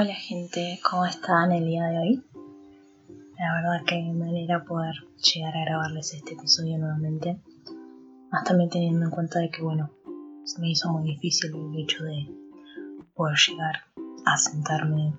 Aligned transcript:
Hola 0.00 0.14
gente, 0.14 0.78
¿cómo 0.88 1.06
están 1.06 1.50
el 1.50 1.66
día 1.66 1.86
de 1.86 1.98
hoy? 1.98 2.24
La 3.36 3.52
verdad 3.52 3.84
que 3.84 4.00
me 4.00 4.28
alegra 4.28 4.64
poder 4.64 4.94
llegar 5.16 5.56
a 5.56 5.64
grabarles 5.64 6.14
este 6.14 6.34
episodio 6.34 6.78
nuevamente. 6.78 7.40
Más 8.30 8.44
también 8.44 8.70
teniendo 8.70 9.06
en 9.06 9.10
cuenta 9.10 9.40
de 9.40 9.50
que, 9.50 9.60
bueno, 9.60 9.90
se 10.44 10.60
me 10.60 10.70
hizo 10.70 10.88
muy 10.92 11.02
difícil 11.02 11.50
el 11.52 11.82
hecho 11.82 12.04
de 12.04 12.28
poder 13.16 13.36
llegar 13.48 13.74
a 14.24 14.36
sentarme, 14.36 15.14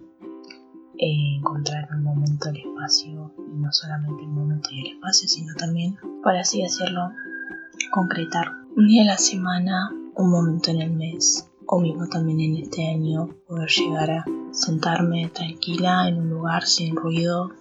e 0.98 1.36
encontrar 1.36 1.90
un 1.92 2.02
momento 2.02 2.48
el 2.48 2.60
espacio, 2.60 3.34
y 3.52 3.58
no 3.58 3.74
solamente 3.74 4.24
el 4.24 4.30
momento 4.30 4.70
y 4.72 4.80
el 4.80 4.96
espacio, 4.96 5.28
sino 5.28 5.56
también, 5.56 5.98
para 6.24 6.40
así 6.40 6.62
decirlo, 6.62 7.12
concretar 7.92 8.48
un 8.78 8.88
día 8.88 9.02
a 9.02 9.08
la 9.08 9.18
semana, 9.18 9.90
un 10.16 10.32
momento 10.32 10.72
en 10.72 10.84
el 10.84 10.92
mes, 10.92 11.52
o 11.66 11.82
mismo 11.82 12.08
también 12.08 12.40
en 12.40 12.64
este 12.64 12.88
año, 12.88 13.28
poder 13.46 13.68
llegar 13.68 14.12
a 14.12 14.39
sentarme 14.52 15.30
tranquila 15.34 16.08
en 16.08 16.20
un 16.20 16.30
lugar 16.30 16.64
sin 16.64 16.96
ruido 16.96 17.52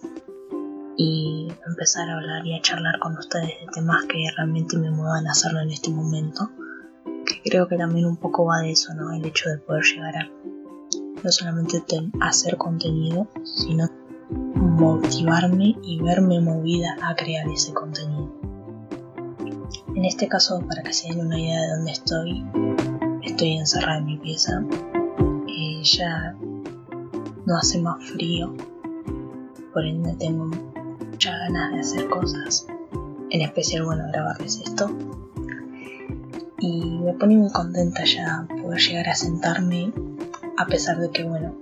y 0.97 1.48
empezar 1.66 2.11
a 2.11 2.16
hablar 2.16 2.47
y 2.47 2.56
a 2.56 2.61
charlar 2.61 2.98
con 2.98 3.16
ustedes 3.16 3.61
de 3.61 3.66
temas 3.73 4.05
que 4.06 4.19
realmente 4.37 4.77
me 4.77 4.91
muevan 4.91 5.27
a 5.27 5.30
hacerlo 5.30 5.61
en 5.61 5.70
este 5.70 5.91
momento. 5.91 6.51
Que 7.05 7.51
creo 7.51 7.69
que 7.69 7.77
también 7.77 8.06
un 8.06 8.16
poco 8.16 8.47
va 8.47 8.59
de 8.59 8.73
eso, 8.73 8.92
¿no? 8.95 9.12
El 9.12 9.24
hecho 9.24 9.48
de 9.48 9.59
poder 9.59 9.84
llegar 9.84 10.16
a 10.16 10.30
no 11.23 11.30
solamente 11.30 11.83
hacer 12.20 12.56
contenido, 12.56 13.28
sino 13.45 13.89
motivarme 14.30 15.77
y 15.83 16.00
verme 16.00 16.41
movida 16.41 16.97
a 17.02 17.14
crear 17.14 17.48
ese 17.48 17.73
contenido. 17.73 18.33
En 19.95 20.05
este 20.05 20.28
caso, 20.28 20.61
para 20.66 20.83
que 20.83 20.92
se 20.92 21.09
den 21.09 21.27
una 21.27 21.39
idea 21.39 21.61
de 21.61 21.69
dónde 21.77 21.92
estoy, 21.92 22.45
estoy 23.23 23.56
encerrada 23.56 23.98
en 23.98 24.06
mi 24.06 24.19
pieza. 24.19 24.62
Eh, 25.48 25.83
ya 25.83 26.36
no 27.48 27.56
hace 27.56 27.80
más 27.80 28.04
frío, 28.10 28.54
por 29.72 29.82
ende 29.82 30.14
tengo 30.18 30.50
muchas 31.10 31.34
ganas 31.34 31.72
de 31.72 31.80
hacer 31.80 32.08
cosas, 32.10 32.66
en 33.30 33.40
especial, 33.40 33.84
bueno, 33.84 34.05
grabarles 34.12 34.60
esto. 34.60 34.90
Y 36.58 36.98
me 37.00 37.14
pone 37.14 37.38
muy 37.38 37.50
contenta 37.50 38.05
ya 38.05 38.46
poder 38.62 38.78
llegar 38.78 39.08
a 39.08 39.14
sentarme, 39.14 39.90
a 40.58 40.66
pesar 40.66 40.98
de 40.98 41.08
que, 41.10 41.24
bueno, 41.24 41.55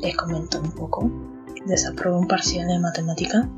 les 0.00 0.16
comento 0.16 0.60
un 0.60 0.72
poco, 0.72 1.08
desaprobé 1.66 2.18
un 2.18 2.26
parcial 2.26 2.66
de 2.66 2.80
matemática, 2.80 3.48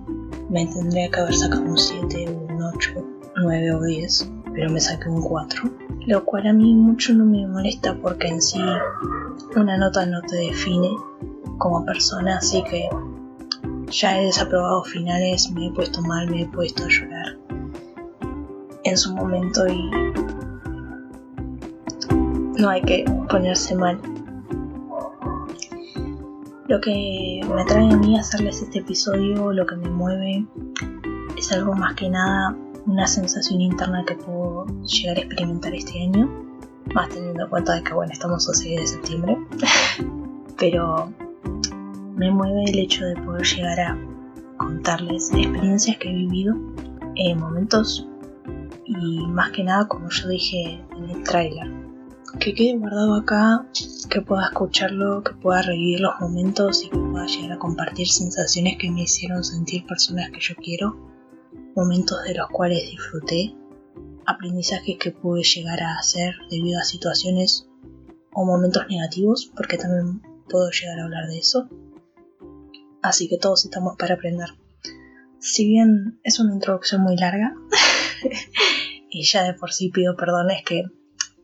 me 0.50 0.66
tendría 0.66 1.10
que 1.10 1.20
haber 1.20 1.34
sacado 1.34 1.62
un 1.62 1.78
7, 1.78 2.28
un 2.28 2.62
8, 2.62 2.92
9 3.36 3.72
o 3.72 3.82
10, 3.82 4.30
pero 4.52 4.70
me 4.70 4.80
saqué 4.80 5.08
un 5.08 5.22
4, 5.22 5.62
lo 6.08 6.24
cual 6.26 6.46
a 6.46 6.52
mí 6.52 6.74
mucho 6.74 7.14
no 7.14 7.24
me 7.24 7.46
molesta 7.46 7.96
porque 8.02 8.28
en 8.28 8.42
sí 8.42 8.60
una 9.56 9.78
nota 9.78 10.04
no 10.04 10.20
te 10.20 10.36
define 10.36 10.90
como 11.60 11.84
persona, 11.84 12.38
así 12.38 12.64
que 12.64 12.88
ya 13.90 14.18
he 14.18 14.24
desaprobado 14.24 14.82
finales, 14.82 15.50
me 15.52 15.66
he 15.66 15.70
puesto 15.70 16.00
mal, 16.02 16.28
me 16.30 16.42
he 16.42 16.46
puesto 16.46 16.84
a 16.84 16.88
llorar 16.88 17.38
en 18.84 18.96
su 18.96 19.14
momento 19.14 19.68
y 19.68 19.90
no 22.58 22.68
hay 22.68 22.82
que 22.82 23.04
ponerse 23.28 23.76
mal. 23.76 24.00
Lo 26.66 26.80
que 26.80 27.40
me 27.54 27.64
trae 27.66 27.92
a 27.92 27.96
mí 27.96 28.18
hacerles 28.18 28.62
este 28.62 28.78
episodio, 28.78 29.52
lo 29.52 29.66
que 29.66 29.76
me 29.76 29.90
mueve, 29.90 30.46
es 31.36 31.52
algo 31.52 31.74
más 31.74 31.94
que 31.94 32.08
nada 32.08 32.56
una 32.86 33.06
sensación 33.06 33.60
interna 33.60 34.04
que 34.06 34.14
puedo 34.14 34.66
llegar 34.84 35.18
a 35.18 35.20
experimentar 35.20 35.74
este 35.74 36.02
año, 36.02 36.28
más 36.94 37.10
teniendo 37.10 37.44
en 37.44 37.50
cuenta 37.50 37.74
de 37.74 37.82
que 37.82 37.92
bueno, 37.92 38.12
estamos 38.12 38.48
a 38.48 38.54
6 38.54 38.80
de 38.80 38.86
septiembre, 38.86 39.38
pero 40.58 41.12
me 42.20 42.30
mueve 42.30 42.64
el 42.64 42.78
hecho 42.78 43.06
de 43.06 43.16
poder 43.16 43.46
llegar 43.46 43.80
a 43.80 43.98
contarles 44.58 45.32
experiencias 45.32 45.96
que 45.96 46.10
he 46.10 46.14
vivido, 46.14 46.54
en 47.16 47.40
momentos 47.40 48.06
y 48.84 49.26
más 49.26 49.52
que 49.52 49.64
nada 49.64 49.88
como 49.88 50.10
yo 50.10 50.28
dije 50.28 50.84
en 50.98 51.08
el 51.08 51.24
tráiler. 51.24 51.72
Que 52.38 52.52
quede 52.52 52.76
guardado 52.76 53.14
acá, 53.14 53.66
que 54.10 54.20
pueda 54.20 54.48
escucharlo, 54.48 55.22
que 55.22 55.32
pueda 55.32 55.62
revivir 55.62 56.00
los 56.00 56.12
momentos 56.20 56.84
y 56.84 56.90
que 56.90 56.98
pueda 56.98 57.24
llegar 57.24 57.52
a 57.52 57.58
compartir 57.58 58.06
sensaciones 58.06 58.76
que 58.76 58.90
me 58.90 59.04
hicieron 59.04 59.42
sentir 59.42 59.86
personas 59.86 60.30
que 60.30 60.40
yo 60.40 60.54
quiero, 60.56 60.98
momentos 61.74 62.22
de 62.24 62.34
los 62.34 62.50
cuales 62.50 62.82
disfruté, 62.90 63.54
aprendizajes 64.26 64.98
que 64.98 65.10
pude 65.10 65.42
llegar 65.42 65.82
a 65.82 65.96
hacer 65.96 66.34
debido 66.50 66.80
a 66.80 66.84
situaciones 66.84 67.66
o 68.34 68.44
momentos 68.44 68.82
negativos, 68.90 69.50
porque 69.56 69.78
también 69.78 70.20
puedo 70.50 70.68
llegar 70.70 71.00
a 71.00 71.04
hablar 71.04 71.26
de 71.26 71.38
eso 71.38 71.66
así 73.02 73.28
que 73.28 73.38
todos 73.38 73.64
estamos 73.64 73.96
para 73.96 74.14
aprender. 74.14 74.50
Si 75.38 75.66
bien 75.66 76.20
es 76.22 76.38
una 76.38 76.54
introducción 76.54 77.02
muy 77.02 77.16
larga, 77.16 77.54
y 79.10 79.24
ya 79.24 79.44
de 79.44 79.54
por 79.54 79.72
sí 79.72 79.90
pido 79.90 80.16
perdón, 80.16 80.50
es 80.50 80.64
que 80.64 80.84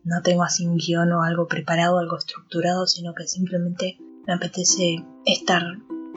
no 0.04 0.22
tengo 0.22 0.44
así 0.44 0.66
un 0.66 0.76
guion 0.76 1.12
o 1.12 1.22
algo 1.22 1.48
preparado, 1.48 1.98
algo 1.98 2.16
estructurado, 2.16 2.86
sino 2.86 3.14
que 3.14 3.26
simplemente 3.26 3.98
me 4.26 4.34
apetece 4.34 5.04
estar 5.24 5.62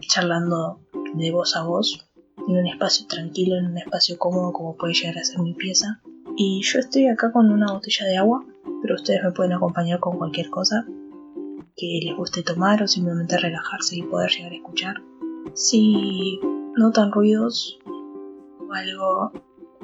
charlando 0.02 0.82
de 1.16 1.32
voz 1.32 1.56
a 1.56 1.64
voz, 1.64 2.08
en 2.48 2.58
un 2.58 2.68
espacio 2.68 3.08
tranquilo, 3.08 3.58
en 3.58 3.68
un 3.68 3.78
espacio 3.78 4.18
cómodo 4.18 4.54
como 4.54 4.76
puede 4.76 4.94
llegar 4.94 5.18
a 5.18 5.24
ser 5.24 5.40
mi 5.40 5.54
pieza. 5.54 6.02
Y 6.38 6.62
yo 6.64 6.80
estoy 6.80 7.08
acá 7.08 7.32
con 7.32 7.52
una 7.52 7.74
botella 7.74 8.06
de 8.06 8.18
agua, 8.18 8.46
pero 8.82 8.96
ustedes 8.96 9.24
me 9.24 9.32
pueden 9.32 9.54
acompañar 9.54 10.00
con 10.00 10.18
cualquier 10.18 10.50
cosa 10.50 10.86
que 11.76 12.00
les 12.04 12.16
guste 12.16 12.44
tomar 12.44 12.84
o 12.84 12.88
simplemente 12.88 13.38
relajarse 13.38 13.98
y 13.98 14.04
poder 14.04 14.30
llegar 14.30 14.52
a 14.52 14.56
escuchar. 14.56 14.96
Si 15.54 16.40
notan 16.78 17.12
ruidos 17.12 17.80
o 17.86 18.74
algo, 18.74 19.32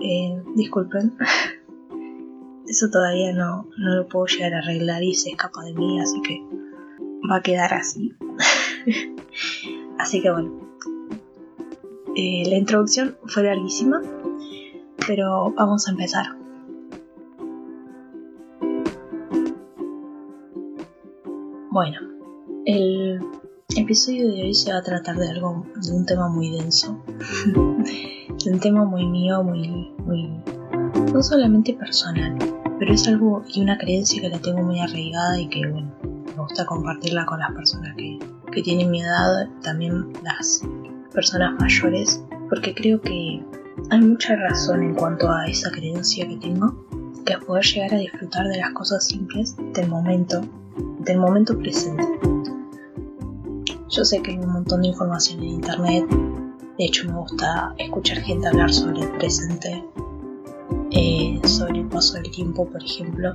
eh, 0.01 0.41
disculpen. 0.55 1.17
Eso 2.67 2.89
todavía 2.89 3.31
no, 3.33 3.67
no 3.77 3.95
lo 3.95 4.07
puedo 4.07 4.25
llegar 4.25 4.53
a 4.55 4.59
arreglar 4.59 5.03
y 5.03 5.13
se 5.13 5.29
escapa 5.29 5.63
de 5.63 5.73
mí, 5.73 5.99
así 5.99 6.21
que 6.21 6.43
va 7.29 7.37
a 7.37 7.41
quedar 7.41 7.73
así. 7.73 8.13
así 9.99 10.21
que 10.21 10.31
bueno. 10.31 10.65
Eh, 12.15 12.43
la 12.49 12.55
introducción 12.55 13.17
fue 13.25 13.43
larguísima, 13.43 14.01
pero 15.05 15.51
vamos 15.51 15.87
a 15.87 15.91
empezar. 15.91 16.25
Bueno, 21.69 21.99
el 22.65 23.19
el 23.69 23.79
episodio 23.79 24.27
de 24.31 24.43
hoy 24.43 24.53
se 24.53 24.71
va 24.71 24.77
a 24.77 24.83
tratar 24.83 25.17
de 25.17 25.29
algo, 25.29 25.65
de 25.75 25.91
un 25.91 26.05
tema 26.05 26.29
muy 26.29 26.51
denso, 26.51 27.03
de 27.53 28.51
un 28.51 28.59
tema 28.59 28.85
muy 28.85 29.05
mío, 29.07 29.43
muy, 29.43 29.91
muy, 30.05 30.41
no 31.11 31.23
solamente 31.23 31.73
personal, 31.73 32.37
pero 32.77 32.93
es 32.93 33.07
algo 33.07 33.43
y 33.53 33.61
una 33.61 33.77
creencia 33.77 34.21
que 34.21 34.29
la 34.29 34.39
tengo 34.39 34.61
muy 34.61 34.79
arraigada 34.79 35.39
y 35.39 35.49
que, 35.49 35.67
bueno, 35.67 35.91
me 36.03 36.41
gusta 36.43 36.65
compartirla 36.65 37.25
con 37.25 37.39
las 37.39 37.51
personas 37.53 37.95
que, 37.97 38.19
que 38.51 38.61
tienen 38.61 38.91
mi 38.91 39.01
edad, 39.01 39.49
también 39.61 40.13
las 40.23 40.61
personas 41.11 41.59
mayores, 41.59 42.23
porque 42.49 42.73
creo 42.73 43.01
que 43.01 43.43
hay 43.89 43.99
mucha 43.99 44.35
razón 44.35 44.83
en 44.83 44.93
cuanto 44.95 45.29
a 45.31 45.47
esa 45.47 45.71
creencia 45.71 46.27
que 46.27 46.37
tengo, 46.37 46.85
que 47.25 47.33
es 47.33 47.39
poder 47.39 47.65
llegar 47.65 47.95
a 47.95 47.97
disfrutar 47.97 48.47
de 48.47 48.57
las 48.57 48.71
cosas 48.71 49.05
simples 49.05 49.55
del 49.73 49.89
momento, 49.89 50.41
del 50.99 51.17
momento 51.17 51.57
presente 51.57 52.03
yo 53.89 54.03
sé 54.03 54.21
que 54.21 54.31
hay 54.31 54.37
un 54.37 54.51
montón 54.51 54.81
de 54.81 54.89
información 54.89 55.39
en 55.43 55.49
internet. 55.49 56.05
De 56.77 56.85
hecho, 56.85 57.07
me 57.07 57.17
gusta 57.17 57.73
escuchar 57.77 58.17
gente 58.19 58.47
hablar 58.47 58.71
sobre 58.71 59.01
el 59.01 59.11
presente, 59.13 59.83
eh, 60.91 61.39
sobre 61.45 61.79
el 61.79 61.87
paso 61.87 62.15
del 62.15 62.29
tiempo, 62.31 62.67
por 62.67 62.83
ejemplo. 62.83 63.33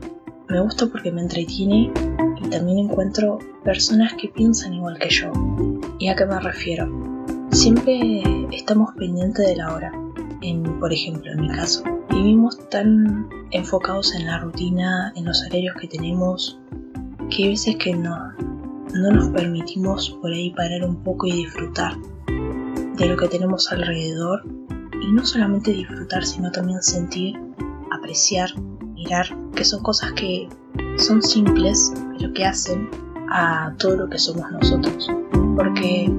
Me 0.49 0.61
gusta 0.61 0.87
porque 0.87 1.13
me 1.13 1.23
entretiene 1.23 1.93
y 2.43 2.49
también 2.49 2.79
encuentro 2.79 3.39
personas 3.65 4.15
que 4.15 4.29
piensan 4.29 4.75
igual 4.75 4.99
que 4.99 5.09
yo. 5.09 5.33
¿Y 5.99 6.09
a 6.09 6.17
qué 6.17 6.27
me 6.27 6.41
refiero? 6.41 6.89
Siempre 7.53 8.23
estamos 8.53 8.91
pendientes 8.97 9.47
de 9.47 9.57
la 9.57 9.73
hora. 9.73 9.93
En, 10.43 10.63
por 10.81 10.93
ejemplo, 10.93 11.31
en 11.33 11.43
mi 11.43 11.49
caso, 11.49 11.85
vivimos 12.11 12.59
tan 12.71 13.29
enfocados 13.51 14.15
en 14.15 14.27
la 14.27 14.39
rutina, 14.39 15.13
en 15.15 15.27
los 15.27 15.43
horarios 15.43 15.77
que 15.81 15.87
tenemos, 15.87 16.59
que 17.29 17.45
hay 17.45 17.49
veces 17.51 17.77
que 17.77 17.95
no, 17.95 18.33
no 18.95 19.11
nos 19.11 19.29
permitimos 19.29 20.11
por 20.21 20.33
ahí 20.33 20.51
parar 20.51 20.85
un 20.85 21.03
poco 21.03 21.27
y 21.27 21.33
disfrutar 21.33 21.95
de 22.97 23.07
lo 23.07 23.17
que 23.17 23.29
tenemos 23.29 23.71
alrededor 23.73 24.43
y 25.01 25.13
no 25.13 25.25
solamente 25.25 25.73
disfrutar 25.73 26.25
sino 26.25 26.51
también 26.51 26.83
sentir, 26.83 27.39
apreciar, 27.91 28.51
mirar, 28.95 29.27
que 29.55 29.65
son 29.65 29.83
cosas 29.83 30.13
que 30.13 30.49
son 30.97 31.23
simples 31.23 31.93
pero 32.19 32.33
que 32.33 32.45
hacen 32.45 32.89
a 33.31 33.75
todo 33.79 33.97
lo 33.97 34.09
que 34.09 34.19
somos 34.19 34.51
nosotros. 34.51 35.09
Porque 35.57 36.13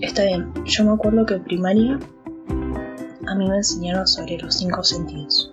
está 0.00 0.24
bien, 0.24 0.52
yo 0.64 0.84
me 0.84 0.92
acuerdo 0.92 1.24
que 1.24 1.34
en 1.34 1.44
primaria 1.44 1.98
a 3.26 3.34
mí 3.34 3.48
me 3.48 3.56
enseñaron 3.56 4.06
sobre 4.06 4.38
los 4.38 4.54
cinco 4.56 4.82
sentidos. 4.82 5.52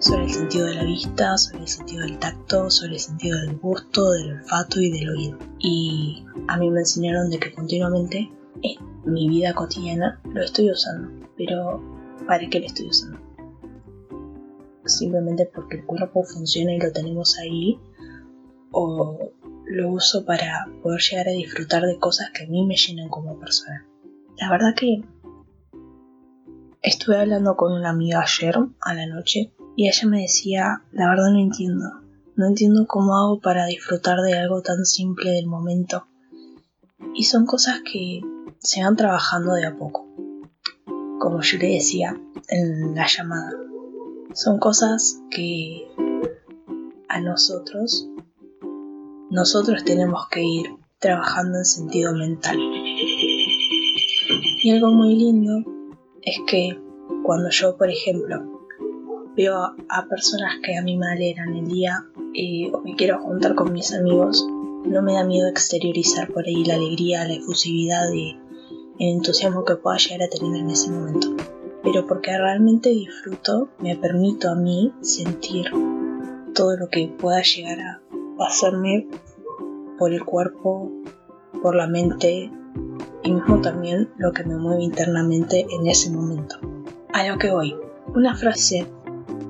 Sobre 0.00 0.24
el 0.24 0.30
sentido 0.30 0.66
de 0.66 0.74
la 0.74 0.84
vista, 0.84 1.36
sobre 1.36 1.60
el 1.60 1.68
sentido 1.68 2.02
del 2.02 2.18
tacto, 2.18 2.70
sobre 2.70 2.94
el 2.94 3.00
sentido 3.00 3.38
del 3.38 3.56
gusto, 3.58 4.12
del 4.12 4.32
olfato 4.32 4.80
y 4.80 4.90
del 4.90 5.10
oído. 5.10 5.38
Y 5.58 6.24
a 6.48 6.56
mí 6.56 6.70
me 6.70 6.80
enseñaron 6.80 7.28
de 7.28 7.38
que 7.38 7.52
continuamente 7.52 8.32
en 8.62 8.78
mi 9.04 9.28
vida 9.28 9.54
cotidiana 9.54 10.18
lo 10.24 10.42
estoy 10.42 10.70
usando. 10.70 11.28
Pero 11.36 11.82
¿para 12.26 12.48
qué 12.48 12.60
lo 12.60 12.66
estoy 12.66 12.88
usando? 12.88 13.20
Simplemente 14.86 15.48
porque 15.54 15.76
el 15.76 15.84
cuerpo 15.84 16.24
funciona 16.24 16.72
y 16.72 16.80
lo 16.80 16.90
tenemos 16.92 17.38
ahí. 17.38 17.78
O 18.72 19.32
lo 19.66 19.90
uso 19.90 20.24
para 20.24 20.66
poder 20.82 21.00
llegar 21.00 21.28
a 21.28 21.32
disfrutar 21.32 21.82
de 21.82 21.98
cosas 21.98 22.30
que 22.30 22.44
a 22.44 22.48
mí 22.48 22.64
me 22.64 22.76
llenan 22.76 23.08
como 23.08 23.38
persona. 23.38 23.86
La 24.38 24.50
verdad 24.50 24.74
que 24.74 25.04
estuve 26.80 27.18
hablando 27.18 27.56
con 27.56 27.72
una 27.72 27.90
amiga 27.90 28.22
ayer 28.22 28.56
a 28.80 28.94
la 28.94 29.06
noche 29.06 29.52
y 29.80 29.88
ella 29.88 30.08
me 30.08 30.20
decía, 30.20 30.82
la 30.92 31.08
verdad 31.08 31.30
no 31.32 31.38
entiendo, 31.38 31.86
no 32.36 32.46
entiendo 32.46 32.84
cómo 32.86 33.16
hago 33.16 33.40
para 33.40 33.64
disfrutar 33.64 34.18
de 34.20 34.38
algo 34.38 34.60
tan 34.60 34.84
simple 34.84 35.30
del 35.30 35.46
momento. 35.46 36.06
Y 37.14 37.24
son 37.24 37.46
cosas 37.46 37.80
que 37.90 38.20
se 38.58 38.82
van 38.84 38.94
trabajando 38.94 39.54
de 39.54 39.64
a 39.64 39.78
poco. 39.78 40.06
Como 41.18 41.40
yo 41.40 41.56
le 41.56 41.68
decía 41.68 42.14
en 42.48 42.94
la 42.94 43.06
llamada, 43.06 43.52
son 44.34 44.58
cosas 44.58 45.22
que 45.30 45.90
a 47.08 47.22
nosotros, 47.22 48.06
nosotros 49.30 49.82
tenemos 49.84 50.28
que 50.28 50.42
ir 50.44 50.74
trabajando 50.98 51.56
en 51.56 51.64
sentido 51.64 52.12
mental. 52.12 52.58
Y 54.62 54.70
algo 54.72 54.90
muy 54.90 55.16
lindo 55.16 55.64
es 56.20 56.38
que 56.46 56.78
cuando 57.22 57.48
yo, 57.48 57.78
por 57.78 57.88
ejemplo, 57.88 58.59
veo 59.40 59.56
a, 59.88 60.06
personas 60.06 60.56
que 60.62 60.76
a 60.76 60.82
mí 60.82 60.98
me 60.98 61.06
alegran 61.06 61.56
el 61.56 61.66
día 61.66 62.04
eh, 62.34 62.70
o 62.74 62.82
me 62.82 62.94
quiero 62.94 63.22
juntar 63.22 63.54
con 63.54 63.72
mis 63.72 63.90
amigos, 63.94 64.46
no 64.84 65.00
me 65.00 65.14
da 65.14 65.24
miedo 65.24 65.48
exteriorizar 65.48 66.28
por 66.28 66.44
ahí 66.44 66.62
la 66.62 66.74
alegría, 66.74 67.24
la 67.24 67.34
efusividad 67.34 68.12
y 68.12 68.38
el 68.98 69.16
entusiasmo 69.16 69.64
que 69.64 69.76
pueda 69.76 69.96
llegar 69.96 70.24
a 70.24 70.28
tener 70.28 70.60
en 70.60 70.68
ese 70.68 70.90
momento. 70.90 71.28
Pero 71.82 72.06
porque 72.06 72.36
realmente 72.36 72.90
disfruto, 72.90 73.70
me 73.78 73.96
permito 73.96 74.50
a 74.50 74.54
mí 74.54 74.92
sentir 75.00 75.70
todo 76.54 76.76
lo 76.76 76.88
que 76.88 77.08
pueda 77.08 77.40
llegar 77.40 77.80
a 77.80 78.02
pasarme 78.36 79.08
por 79.98 80.12
el 80.12 80.22
cuerpo, 80.22 80.92
por 81.62 81.74
la 81.74 81.86
mente 81.86 82.50
y 83.22 83.32
mismo 83.32 83.62
también 83.62 84.10
lo 84.18 84.32
que 84.32 84.44
me 84.44 84.56
mueve 84.56 84.82
internamente 84.82 85.66
en 85.70 85.86
ese 85.86 86.10
momento. 86.10 86.56
A 87.14 87.26
lo 87.26 87.38
que 87.38 87.50
voy. 87.50 87.74
Una 88.14 88.34
frase 88.34 88.86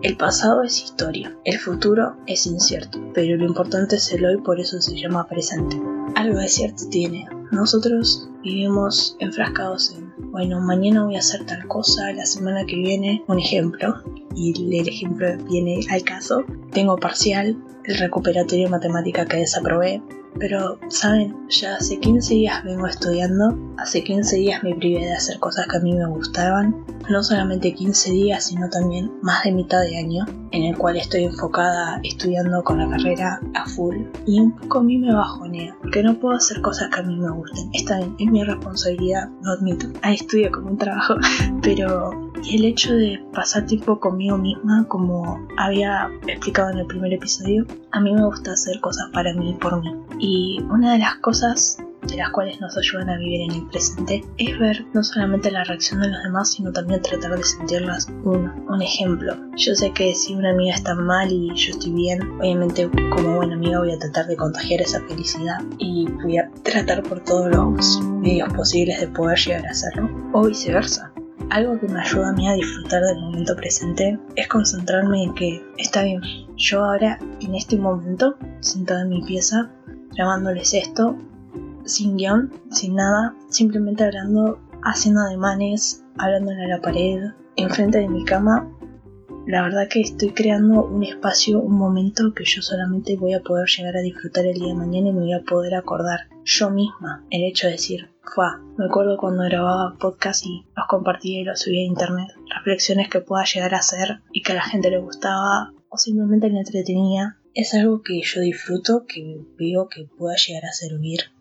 el 0.02 0.16
pasado 0.16 0.62
es 0.62 0.82
historia, 0.82 1.36
el 1.44 1.58
futuro 1.58 2.16
es 2.26 2.46
incierto, 2.46 2.98
pero 3.12 3.36
lo 3.36 3.44
importante 3.44 3.96
es 3.96 4.10
el 4.12 4.24
hoy, 4.24 4.38
por 4.38 4.58
eso 4.58 4.80
se 4.80 4.96
llama 4.96 5.26
presente. 5.28 5.80
Algo 6.14 6.38
de 6.38 6.48
cierto 6.48 6.88
tiene. 6.88 7.26
Nosotros 7.52 8.28
vivimos 8.42 9.16
enfrascados 9.18 9.92
en, 9.92 10.10
bueno, 10.30 10.60
mañana 10.60 11.04
voy 11.04 11.16
a 11.16 11.18
hacer 11.18 11.44
tal 11.44 11.66
cosa, 11.66 12.12
la 12.12 12.24
semana 12.24 12.64
que 12.64 12.76
viene, 12.76 13.22
un 13.26 13.38
ejemplo, 13.38 14.02
y 14.34 14.78
el 14.78 14.88
ejemplo 14.88 15.26
viene 15.50 15.80
al 15.90 16.02
caso. 16.02 16.44
Tengo 16.72 16.96
parcial, 16.96 17.56
el 17.84 17.98
recuperatorio 17.98 18.66
de 18.66 18.70
matemática 18.70 19.26
que 19.26 19.38
desaprobé, 19.38 20.02
pero, 20.38 20.78
¿saben? 20.88 21.36
Ya 21.48 21.76
hace 21.76 21.98
15 21.98 22.34
días 22.34 22.64
vengo 22.64 22.86
estudiando, 22.86 23.58
hace 23.78 24.02
15 24.02 24.36
días 24.36 24.62
me 24.62 24.74
privé 24.74 25.00
de 25.00 25.12
hacer 25.12 25.38
cosas 25.40 25.66
que 25.66 25.76
a 25.76 25.80
mí 25.80 25.92
me 25.92 26.06
gustaban, 26.06 26.74
no 27.10 27.22
solamente 27.22 27.74
15 27.74 28.12
días, 28.12 28.44
sino 28.46 28.68
también 28.68 29.10
más 29.22 29.42
de 29.44 29.52
mitad 29.52 29.80
de 29.82 29.98
año, 29.98 30.24
en 30.52 30.62
el 30.64 30.76
cual 30.76 30.96
estoy 30.96 31.24
enfocada 31.24 32.00
estudiando 32.02 32.62
con 32.62 32.78
la 32.78 32.88
carrera 32.88 33.40
a 33.54 33.66
full, 33.66 33.96
y 34.26 34.40
un 34.40 34.56
poco 34.56 34.78
a 34.78 34.82
mí 34.82 34.98
me 34.98 35.12
bajonea, 35.12 35.76
porque 35.80 36.02
no 36.02 36.18
puedo 36.18 36.36
hacer 36.36 36.60
cosas 36.60 36.88
que 36.88 37.00
a 37.00 37.02
mí 37.02 37.16
me 37.16 37.30
gusten. 37.30 37.70
Está 37.72 37.98
bien, 37.98 38.16
es 38.18 38.30
mi 38.30 38.44
responsabilidad, 38.44 39.28
lo 39.42 39.52
admito. 39.52 39.86
Ahí 40.02 40.14
estudio 40.14 40.50
como 40.50 40.70
un 40.70 40.78
trabajo, 40.78 41.14
pero 41.62 42.30
y 42.44 42.56
el 42.56 42.64
hecho 42.64 42.94
de 42.94 43.22
pasar 43.34 43.66
tiempo 43.66 44.00
conmigo 44.00 44.38
misma, 44.38 44.86
como 44.88 45.46
había 45.58 46.08
explicado 46.26 46.70
en 46.70 46.78
el 46.78 46.86
primer 46.86 47.12
episodio, 47.12 47.66
a 47.92 48.00
mí 48.00 48.12
me 48.12 48.24
gusta 48.24 48.52
hacer 48.52 48.80
cosas 48.80 49.10
para 49.12 49.34
mí 49.34 49.50
y 49.50 49.54
por 49.54 49.80
mí. 49.80 49.94
Y 50.18 50.60
una 50.70 50.92
de 50.92 51.00
las 51.00 51.16
cosas 51.16 51.78
de 52.02 52.16
las 52.16 52.30
cuales 52.30 52.60
nos 52.60 52.76
ayudan 52.76 53.10
a 53.10 53.18
vivir 53.18 53.42
en 53.42 53.52
el 53.52 53.66
presente 53.68 54.24
es 54.38 54.58
ver 54.58 54.84
no 54.92 55.02
solamente 55.02 55.50
la 55.50 55.64
reacción 55.64 56.00
de 56.00 56.08
los 56.08 56.22
demás, 56.22 56.52
sino 56.52 56.72
también 56.72 57.02
tratar 57.02 57.36
de 57.36 57.44
sentirlas 57.44 58.08
uno. 58.24 58.54
Un 58.68 58.82
ejemplo, 58.82 59.36
yo 59.56 59.74
sé 59.74 59.92
que 59.92 60.14
si 60.14 60.34
una 60.34 60.50
amiga 60.50 60.74
está 60.74 60.94
mal 60.94 61.30
y 61.30 61.54
yo 61.54 61.72
estoy 61.72 61.92
bien, 61.92 62.22
obviamente 62.38 62.90
como 63.14 63.36
buena 63.36 63.54
amiga 63.54 63.80
voy 63.80 63.92
a 63.92 63.98
tratar 63.98 64.26
de 64.26 64.36
contagiar 64.36 64.80
esa 64.80 65.00
felicidad 65.06 65.58
y 65.78 66.08
voy 66.22 66.38
a 66.38 66.50
tratar 66.62 67.02
por 67.02 67.20
todos 67.20 67.50
los 67.54 68.00
medios 68.02 68.52
posibles 68.52 69.00
de 69.00 69.08
poder 69.08 69.38
llegar 69.38 69.66
a 69.66 69.70
hacerlo, 69.70 70.10
o 70.32 70.46
viceversa. 70.46 71.12
Algo 71.50 71.80
que 71.80 71.88
me 71.88 72.00
ayuda 72.00 72.30
a 72.30 72.32
mí 72.32 72.48
a 72.48 72.52
disfrutar 72.52 73.02
del 73.02 73.20
momento 73.20 73.56
presente 73.56 74.18
es 74.36 74.46
concentrarme 74.46 75.24
en 75.24 75.34
que 75.34 75.60
está 75.78 76.04
bien, 76.04 76.20
yo 76.56 76.84
ahora 76.84 77.18
en 77.40 77.54
este 77.54 77.76
momento, 77.76 78.36
sentada 78.60 79.02
en 79.02 79.08
mi 79.08 79.22
pieza, 79.22 79.70
grabándoles 80.14 80.74
esto, 80.74 81.16
sin 81.90 82.16
guion, 82.16 82.52
sin 82.70 82.94
nada, 82.94 83.34
simplemente 83.48 84.04
hablando, 84.04 84.58
haciendo 84.82 85.20
ademanes, 85.20 86.04
hablándole 86.16 86.64
a 86.64 86.68
la 86.68 86.80
pared, 86.80 87.30
enfrente 87.56 87.98
de 87.98 88.08
mi 88.08 88.24
cama, 88.24 88.68
la 89.46 89.62
verdad 89.62 89.88
que 89.88 90.00
estoy 90.00 90.30
creando 90.30 90.84
un 90.84 91.02
espacio, 91.02 91.60
un 91.60 91.76
momento 91.76 92.32
que 92.34 92.44
yo 92.44 92.62
solamente 92.62 93.16
voy 93.16 93.34
a 93.34 93.40
poder 93.40 93.66
llegar 93.68 93.96
a 93.96 94.00
disfrutar 94.00 94.46
el 94.46 94.54
día 94.54 94.68
de 94.68 94.74
mañana 94.74 95.08
y 95.08 95.12
me 95.12 95.20
voy 95.20 95.32
a 95.32 95.42
poder 95.42 95.74
acordar 95.74 96.28
yo 96.44 96.70
misma 96.70 97.24
el 97.30 97.44
hecho 97.44 97.66
de 97.66 97.72
decir, 97.72 98.10
fa, 98.22 98.60
me 98.76 98.84
acuerdo 98.84 99.16
cuando 99.16 99.42
grababa 99.44 99.96
podcast 99.98 100.44
y 100.46 100.66
los 100.76 100.86
compartía 100.88 101.40
y 101.40 101.44
los 101.44 101.60
subía 101.60 101.80
a 101.80 101.84
internet, 101.84 102.28
reflexiones 102.54 103.08
que 103.08 103.20
pueda 103.20 103.44
llegar 103.44 103.74
a 103.74 103.78
hacer 103.78 104.20
y 104.32 104.42
que 104.42 104.52
a 104.52 104.56
la 104.56 104.62
gente 104.62 104.90
le 104.90 104.98
gustaba 104.98 105.72
o 105.88 105.96
simplemente 105.96 106.48
le 106.48 106.58
entretenía, 106.58 107.38
es 107.54 107.74
algo 107.74 108.02
que 108.02 108.20
yo 108.22 108.40
disfruto, 108.40 109.06
que 109.06 109.40
veo 109.58 109.88
que 109.88 110.06
pueda 110.16 110.36
llegar 110.36 110.66
a 110.66 110.72
servir, 110.72 111.32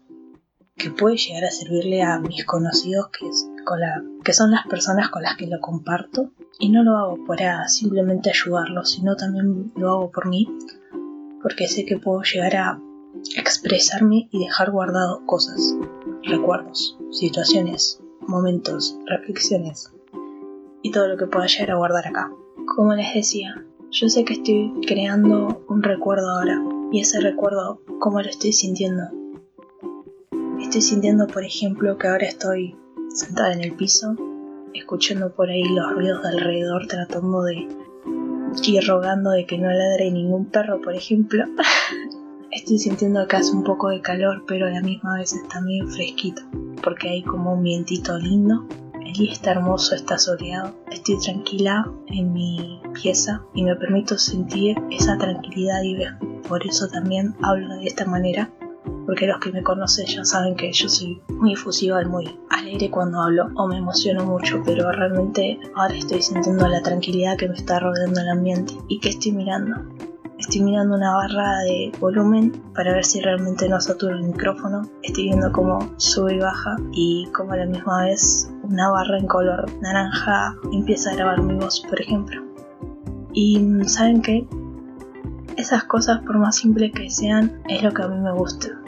que 0.80 0.90
puede 0.90 1.18
llegar 1.18 1.44
a 1.44 1.52
servirle 1.52 2.02
a 2.02 2.20
mis 2.20 2.46
conocidos, 2.46 3.10
que, 3.10 3.28
es 3.28 3.48
que 4.24 4.34
son 4.34 4.50
las 4.50 4.66
personas 4.66 5.10
con 5.10 5.22
las 5.22 5.36
que 5.36 5.46
lo 5.46 5.60
comparto, 5.60 6.32
y 6.58 6.70
no 6.70 6.84
lo 6.84 6.98
hago 6.98 7.26
para 7.26 7.68
simplemente 7.68 8.32
ayudarlos, 8.32 8.92
sino 8.92 9.16
también 9.16 9.72
lo 9.76 9.90
hago 9.90 10.12
por 10.12 10.28
mí, 10.28 10.48
porque 11.44 11.68
sé 11.68 11.86
que 11.86 11.98
puedo 11.98 12.22
llegar 12.24 12.56
a 12.56 12.82
expresarme 13.36 14.30
y 14.32 14.40
dejar 14.40 14.72
guardado 14.72 15.26
cosas, 15.26 15.76
recuerdos, 16.24 16.98
situaciones, 17.12 18.00
momentos, 18.22 18.98
reflexiones 19.06 19.92
y 20.82 20.92
todo 20.92 21.08
lo 21.08 21.18
que 21.18 21.28
pueda 21.28 21.48
llegar 21.48 21.72
a 21.72 21.78
guardar 21.78 22.08
acá. 22.08 22.32
Como 22.76 22.94
les 22.94 23.14
decía, 23.14 23.66
yo 23.92 24.08
sé 24.08 24.24
que 24.24 24.34
estoy 24.34 24.74
creando 24.88 25.64
un 25.68 25.84
recuerdo 25.84 26.30
ahora 26.30 26.62
y 26.92 27.02
ese 27.02 27.20
recuerdo, 27.20 27.82
¿cómo 28.00 28.22
lo 28.22 28.30
estoy 28.30 28.54
sintiendo? 28.54 29.19
Estoy 30.62 30.82
sintiendo, 30.82 31.26
por 31.28 31.44
ejemplo, 31.44 31.98
que 31.98 32.08
ahora 32.08 32.28
estoy 32.28 32.76
sentada 33.14 33.54
en 33.54 33.64
el 33.64 33.74
piso, 33.74 34.16
escuchando 34.74 35.34
por 35.34 35.50
ahí 35.50 35.64
los 35.64 35.92
ruidos 35.94 36.22
de 36.22 36.30
alrededor, 36.30 36.86
tratando 36.88 37.44
de 37.44 37.68
ir 38.66 38.88
rogando 38.88 39.32
de 39.32 39.46
que 39.46 39.58
no 39.58 39.72
ladre 39.72 40.12
ningún 40.12 40.46
perro, 40.46 40.82
por 40.82 40.96
ejemplo. 40.96 41.46
Estoy 42.52 42.78
sintiendo 42.78 43.28
que 43.28 43.38
hace 43.38 43.56
un 43.56 43.64
poco 43.64 43.90
de 43.90 44.02
calor, 44.02 44.44
pero 44.48 44.68
a 44.68 44.72
la 44.72 44.82
misma 44.82 45.18
vez 45.18 45.34
está 45.34 45.62
medio 45.62 45.88
fresquito, 45.88 46.42
porque 46.84 47.10
hay 47.10 47.24
como 47.24 47.54
un 47.54 47.64
vientito 47.64 48.18
lindo. 48.18 48.68
El 49.04 49.14
día 49.14 49.32
está 49.32 49.52
hermoso, 49.52 49.96
está 49.96 50.18
soleado. 50.18 50.76
Estoy 50.92 51.20
tranquila 51.20 51.90
en 52.08 52.34
mi 52.34 52.82
pieza 53.02 53.44
y 53.56 53.64
me 53.64 53.76
permito 53.76 54.18
sentir 54.18 54.78
esa 54.92 55.18
tranquilidad 55.18 55.82
y 55.84 55.98
por 56.48 56.66
eso 56.66 56.88
también 56.90 57.36
hablo 57.42 57.76
de 57.78 57.86
esta 57.86 58.06
manera, 58.06 58.52
porque 59.10 59.26
los 59.26 59.40
que 59.40 59.52
me 59.52 59.64
conocen 59.64 60.06
ya 60.06 60.24
saben 60.24 60.56
que 60.56 60.72
yo 60.72 60.88
soy 60.88 61.20
muy 61.30 61.54
efusiva 61.54 62.00
y 62.00 62.06
muy 62.06 62.40
alegre 62.52 62.92
cuando 62.92 63.20
hablo 63.20 63.50
o 63.56 63.68
me 63.68 63.78
emociono 63.78 64.24
mucho, 64.24 64.62
pero 64.64 64.92
realmente 64.92 65.60
ahora 65.76 65.96
estoy 65.96 66.22
sintiendo 66.22 66.68
la 66.68 66.84
tranquilidad 66.84 67.36
que 67.36 67.50
me 67.50 67.56
está 67.56 67.80
rodeando 67.80 68.22
el 68.22 68.30
ambiente 68.30 68.76
y 68.88 69.00
que 69.00 69.10
estoy 69.10 69.32
mirando 69.32 69.78
Estoy 70.38 70.62
mirando 70.62 70.96
una 70.96 71.16
barra 71.16 71.58
de 71.62 71.92
volumen 72.00 72.52
para 72.76 72.94
ver 72.94 73.04
si 73.04 73.20
realmente 73.20 73.68
no 73.68 73.82
saturo 73.82 74.16
el 74.16 74.26
micrófono. 74.26 74.84
Estoy 75.02 75.24
viendo 75.24 75.52
cómo 75.52 75.80
sube 75.98 76.36
y 76.36 76.40
baja 76.40 76.76
y 76.92 77.28
cómo 77.34 77.54
a 77.54 77.58
la 77.58 77.66
misma 77.66 78.06
vez 78.06 78.48
una 78.62 78.92
barra 78.92 79.18
en 79.18 79.26
color 79.26 79.66
naranja 79.82 80.56
empieza 80.72 81.10
a 81.10 81.16
grabar 81.16 81.42
mi 81.42 81.56
voz, 81.56 81.82
por 81.82 82.00
ejemplo. 82.00 82.44
Y 83.34 83.60
saben 83.88 84.22
qué? 84.22 84.48
Esas 85.58 85.86
cosas, 85.86 86.22
por 86.22 86.38
más 86.38 86.58
simples 86.58 86.92
que 86.94 87.10
sean, 87.10 87.60
es 87.68 87.82
lo 87.82 87.92
que 87.92 88.04
a 88.04 88.08
mí 88.08 88.18
me 88.20 88.32
gusta. 88.32 88.79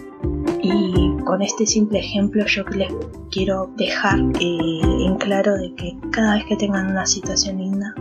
Y 1.32 1.34
con 1.34 1.42
este 1.42 1.66
simple 1.66 2.00
ejemplo 2.00 2.46
yo 2.46 2.66
les 2.76 2.92
quiero 3.32 3.72
dejar 3.78 4.20
eh, 4.42 4.82
en 5.06 5.16
claro 5.16 5.56
de 5.56 5.74
que 5.76 5.98
cada 6.12 6.36
vez 6.36 6.44
que 6.44 6.58
tengan 6.58 6.92
una 6.92 7.06
situación 7.06 7.58
linda, 7.58 7.96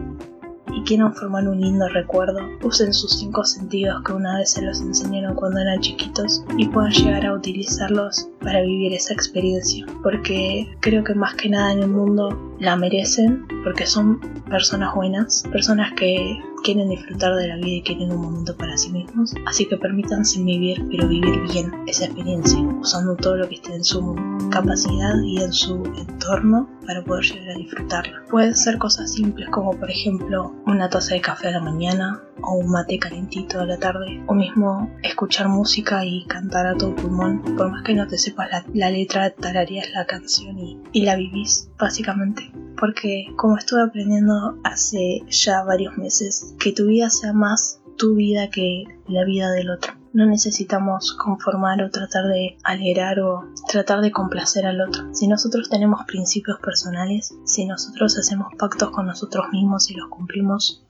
quieran 0.91 1.15
formar 1.15 1.47
un 1.47 1.61
lindo 1.61 1.89
recuerdo, 1.89 2.41
usen 2.65 2.93
sus 2.93 3.19
cinco 3.19 3.45
sentidos 3.45 4.03
que 4.05 4.13
una 4.13 4.39
vez 4.39 4.51
se 4.51 4.63
los 4.63 4.81
enseñaron 4.81 5.37
cuando 5.37 5.61
eran 5.61 5.81
chiquitos 5.81 6.45
y 6.59 6.67
puedan 6.67 6.91
llegar 6.91 7.27
a 7.27 7.35
utilizarlos 7.35 8.29
para 8.41 8.63
vivir 8.63 8.93
esa 8.93 9.15
experiencia. 9.15 9.87
Porque 10.03 10.69
creo 10.81 11.05
que 11.05 11.15
más 11.15 11.35
que 11.35 11.49
nada 11.49 11.73
en 11.73 11.85
el 11.85 11.89
mundo 11.89 12.57
la 12.59 12.75
merecen 12.75 13.47
porque 13.63 13.87
son 13.87 14.19
personas 14.51 14.93
buenas, 14.95 15.45
personas 15.53 15.93
que 15.93 16.41
quieren 16.63 16.89
disfrutar 16.89 17.35
de 17.37 17.49
la 17.49 17.57
vida 17.57 17.77
y 17.77 17.83
quieren 17.83 18.13
un 18.13 18.21
momento 18.21 18.57
para 18.57 18.77
sí 18.77 18.91
mismos. 18.91 19.35
Así 19.47 19.67
que 19.67 19.77
permítanse 19.77 20.43
vivir, 20.43 20.85
pero 20.91 21.09
vivir 21.09 21.41
bien 21.53 21.73
esa 21.87 22.07
experiencia, 22.07 22.61
usando 22.61 23.17
todo 23.17 23.37
lo 23.37 23.49
que 23.49 23.57
esté 23.57 23.75
en 23.75 23.85
su 23.85 24.17
capacidad 24.51 25.15
y 25.25 25.43
en 25.43 25.53
su 25.53 25.83
entorno 25.97 26.69
para 26.87 27.05
poder 27.05 27.25
llegar 27.25 27.51
a 27.51 27.59
disfrutarla. 27.59 28.25
Pueden 28.31 28.55
ser 28.55 28.79
cosas 28.79 29.13
simples 29.13 29.49
como 29.51 29.73
por 29.73 29.91
ejemplo 29.91 30.55
una 30.67 30.89
taza 30.89 31.15
de 31.15 31.21
café 31.21 31.49
a 31.49 31.53
la 31.53 31.61
mañana 31.61 32.23
o 32.43 32.55
un 32.55 32.71
mate 32.71 32.99
calentito 32.99 33.61
a 33.61 33.67
la 33.67 33.79
tarde 33.79 34.23
o 34.27 34.35
mismo 34.35 34.91
escuchar 35.03 35.49
música 35.49 36.05
y 36.05 36.25
cantar 36.27 36.67
a 36.67 36.77
todo 36.77 36.95
pulmón 36.97 37.43
por 37.57 37.71
más 37.71 37.83
que 37.83 37.95
no 37.95 38.07
te 38.07 38.19
sepas 38.19 38.49
la, 38.73 38.91
letra 38.91 39.31
tararías 39.31 39.91
la 39.93 40.07
canción 40.07 40.59
y 40.59 41.03
la 41.03 41.17
vivís 41.17 41.71
básicamente 41.79 42.51
porque 42.81 43.27
como 43.37 43.59
estuve 43.59 43.83
aprendiendo 43.83 44.59
hace 44.65 45.23
ya 45.29 45.63
varios 45.63 45.97
meses 45.99 46.55
que 46.59 46.73
tu 46.73 46.87
vida 46.87 47.11
sea 47.11 47.33
más 47.33 47.83
tu 47.97 48.15
vida 48.15 48.49
que 48.49 48.85
la 49.07 49.25
vida 49.25 49.51
del 49.51 49.71
otro 49.71 50.01
no 50.13 50.27
necesitamos 50.27 51.13
conformar 51.13 51.83
o 51.83 51.91
tratar 51.91 52.27
de 52.27 52.59
alegrar 52.65 53.21
o 53.21 53.45
tratar 53.69 54.01
de 54.01 54.11
complacer 54.11 54.67
al 54.67 54.81
otro. 54.81 55.15
Si 55.15 55.29
nosotros 55.29 55.69
tenemos 55.69 56.05
principios 56.07 56.59
personales, 56.59 57.33
si 57.45 57.65
nosotros 57.65 58.19
hacemos 58.19 58.49
pactos 58.59 58.91
con 58.91 59.07
nosotros 59.07 59.47
mismos 59.53 59.91
y 59.91 59.95
los 59.95 60.09
cumplimos, 60.09 60.85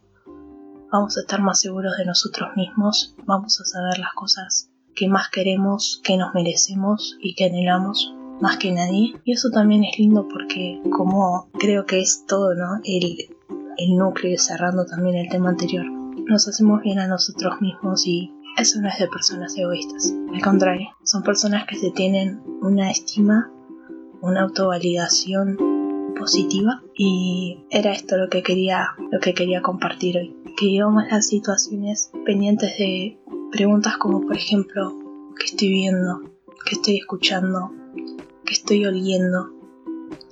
vamos 0.91 1.17
a 1.17 1.21
estar 1.21 1.43
más 1.43 1.61
seguros 1.61 1.97
de 1.99 2.07
nosotros 2.07 2.51
mismos, 2.57 3.15
vamos 3.27 3.61
a 3.61 3.65
saber 3.65 3.99
las 3.99 4.15
cosas 4.15 4.71
que 4.95 5.09
más 5.09 5.29
queremos, 5.29 6.01
que 6.03 6.17
nos 6.17 6.35
merecemos 6.35 7.17
y 7.21 7.35
que 7.35 7.47
anhelamos 7.47 8.15
más 8.41 8.57
que 8.57 8.73
nadie. 8.73 9.15
Y 9.25 9.33
eso 9.33 9.51
también 9.51 9.85
es 9.85 9.99
lindo 9.99 10.27
porque 10.29 10.81
como 10.91 11.49
creo 11.59 11.87
que 11.87 12.01
es 12.01 12.25
todo, 12.27 12.55
¿no? 12.55 12.81
El, 12.85 13.29
el 13.77 13.97
núcleo, 13.97 14.39
cerrando 14.39 14.85
también 14.85 15.17
el 15.17 15.29
tema 15.29 15.51
anterior, 15.51 15.87
nos 15.87 16.49
hacemos 16.49 16.83
bien 16.83 16.99
a 16.99 17.07
nosotros 17.07 17.61
mismos 17.61 18.07
y 18.07 18.33
eso 18.57 18.81
no 18.81 18.89
es 18.89 18.99
de 18.99 19.09
personas 19.09 19.57
egoístas. 19.57 20.13
Al 20.35 20.43
contrario, 20.43 20.89
son 21.05 21.23
personas 21.23 21.67
que 21.67 21.77
se 21.77 21.91
tienen 21.91 22.41
una 22.61 22.91
estima, 22.91 23.51
una 24.21 24.43
autovalidación 24.43 25.57
positiva 26.19 26.83
y 26.95 27.65
era 27.71 27.93
esto 27.93 28.17
lo 28.17 28.29
que 28.29 28.43
quería, 28.43 28.89
lo 29.11 29.21
que 29.21 29.35
quería 29.35 29.63
compartir 29.63 30.19
hoy. 30.19 30.37
Que 30.59 30.67
llevamos 30.67 31.05
las 31.11 31.29
situaciones 31.29 32.11
pendientes 32.27 32.77
de 32.77 33.19
preguntas 33.51 33.97
como 33.97 34.21
por 34.21 34.37
ejemplo, 34.37 34.95
¿qué 35.39 35.47
estoy 35.47 35.69
viendo? 35.71 36.21
¿Qué 36.67 36.75
estoy 36.75 36.99
escuchando? 36.99 37.73
¿Qué 38.51 38.55
estoy 38.55 38.85
oliendo? 38.85 39.49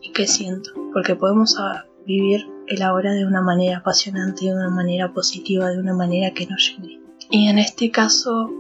¿Y 0.03 0.11
qué 0.11 0.27
siento? 0.27 0.71
Porque 0.93 1.15
podemos 1.15 1.57
vivir 2.05 2.51
el 2.67 2.83
ahora 2.83 3.13
de 3.13 3.25
una 3.25 3.43
manera 3.43 3.79
apasionante, 3.79 4.47
de 4.47 4.55
una 4.55 4.71
manera 4.71 5.13
positiva, 5.13 5.69
de 5.69 5.79
una 5.79 5.95
manera 5.95 6.35
que 6.35 6.45
nos 6.49 6.69
llene. 6.69 7.01
Y 7.31 7.47
en 7.47 7.61
este 7.61 7.93
caso, 7.93 8.51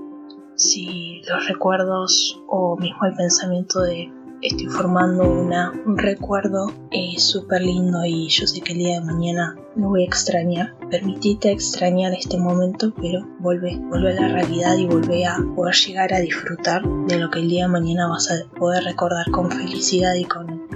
si 0.55 1.23
los 1.29 1.49
recuerdos 1.49 2.41
o 2.47 2.77
mismo 2.77 3.05
el 3.05 3.17
pensamiento 3.17 3.81
de 3.81 4.13
estoy 4.43 4.67
formando 4.67 5.25
una, 5.25 5.73
un 5.85 5.99
recuerdo 5.99 6.73
es 6.91 7.23
súper 7.23 7.63
lindo 7.63 8.05
y 8.05 8.29
yo 8.29 8.47
sé 8.47 8.61
que 8.61 8.73
el 8.73 8.79
día 8.79 9.01
de 9.01 9.07
mañana 9.07 9.57
lo 9.77 9.89
voy 9.89 10.03
a 10.03 10.07
extrañar. 10.07 10.75
Permitite 10.91 11.51
extrañar 11.51 12.13
este 12.13 12.39
momento, 12.39 12.93
pero 13.01 13.27
vuelve, 13.41 13.77
vuelve 13.89 14.17
a 14.17 14.21
la 14.21 14.29
realidad 14.29 14.77
y 14.77 14.87
vuelve 14.87 15.27
a 15.27 15.39
poder 15.57 15.75
llegar 15.75 16.15
a 16.15 16.21
disfrutar 16.21 16.83
de 17.07 17.19
lo 17.19 17.31
que 17.31 17.41
el 17.41 17.49
día 17.49 17.67
de 17.67 17.73
mañana 17.73 18.09
vas 18.09 18.31
a 18.31 18.49
poder 18.59 18.85
recordar 18.85 19.31
con 19.31 19.51
felicidad 19.51 20.15
y 20.15 20.25
con 20.25 20.69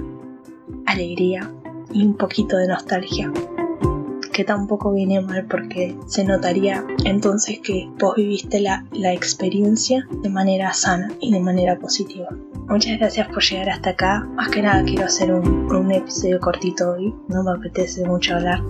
alegría 0.85 1.51
y 1.91 2.05
un 2.05 2.15
poquito 2.15 2.57
de 2.57 2.67
nostalgia 2.67 3.31
que 4.31 4.43
tampoco 4.43 4.91
viene 4.91 5.21
mal 5.21 5.45
porque 5.45 5.95
se 6.07 6.23
notaría 6.23 6.83
entonces 7.05 7.59
que 7.59 7.87
vos 7.99 8.15
viviste 8.15 8.59
la, 8.59 8.83
la 8.91 9.13
experiencia 9.13 10.07
de 10.23 10.29
manera 10.29 10.73
sana 10.73 11.11
y 11.19 11.31
de 11.31 11.39
manera 11.39 11.77
positiva. 11.77 12.29
Muchas 12.73 12.97
gracias 12.97 13.27
por 13.27 13.43
llegar 13.43 13.69
hasta 13.69 13.91
acá. 13.91 14.21
Más 14.33 14.49
que 14.49 14.63
nada 14.63 14.83
quiero 14.83 15.05
hacer 15.05 15.31
un, 15.31 15.71
un 15.71 15.91
episodio 15.91 16.39
cortito 16.39 16.93
hoy, 16.93 17.13
no 17.27 17.43
me 17.43 17.51
apetece 17.51 18.03
mucho 18.03 18.33
hablar. 18.33 18.63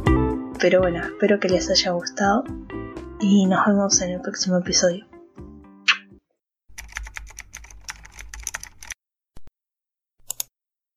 Pero 0.59 0.81
bueno, 0.81 0.99
espero 1.01 1.39
que 1.39 1.47
les 1.47 1.69
haya 1.69 1.91
gustado 1.91 2.43
y 3.21 3.45
nos 3.45 3.65
vemos 3.65 4.01
en 4.01 4.11
el 4.11 4.19
próximo 4.19 4.57
episodio. 4.57 5.05